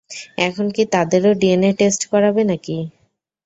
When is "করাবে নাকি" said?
2.11-2.77